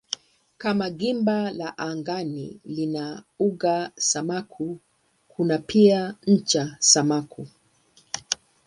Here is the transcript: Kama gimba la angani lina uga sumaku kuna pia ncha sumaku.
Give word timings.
Kama 0.57 0.89
gimba 0.89 1.51
la 1.51 1.77
angani 1.77 2.59
lina 2.65 3.23
uga 3.39 3.77
sumaku 4.07 4.65
kuna 5.31 5.57
pia 5.67 5.99
ncha 6.31 6.63
sumaku. 6.89 7.41